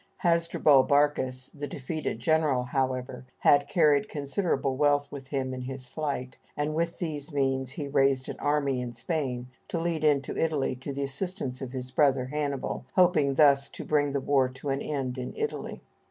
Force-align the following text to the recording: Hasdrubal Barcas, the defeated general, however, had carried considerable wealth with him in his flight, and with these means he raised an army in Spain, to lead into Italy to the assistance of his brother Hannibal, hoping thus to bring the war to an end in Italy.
Hasdrubal 0.23 0.85
Barcas, 0.87 1.51
the 1.53 1.67
defeated 1.67 2.17
general, 2.17 2.63
however, 2.63 3.27
had 3.41 3.67
carried 3.67 4.09
considerable 4.09 4.75
wealth 4.75 5.11
with 5.11 5.27
him 5.27 5.53
in 5.53 5.61
his 5.61 5.87
flight, 5.87 6.39
and 6.57 6.73
with 6.73 6.97
these 6.97 7.31
means 7.31 7.73
he 7.73 7.87
raised 7.87 8.27
an 8.27 8.39
army 8.39 8.81
in 8.81 8.93
Spain, 8.93 9.49
to 9.67 9.79
lead 9.79 10.03
into 10.03 10.35
Italy 10.35 10.75
to 10.77 10.91
the 10.91 11.03
assistance 11.03 11.61
of 11.61 11.71
his 11.71 11.91
brother 11.91 12.25
Hannibal, 12.25 12.83
hoping 12.95 13.35
thus 13.35 13.69
to 13.69 13.85
bring 13.85 14.09
the 14.09 14.19
war 14.19 14.49
to 14.49 14.69
an 14.69 14.81
end 14.81 15.19
in 15.19 15.35
Italy. 15.35 15.83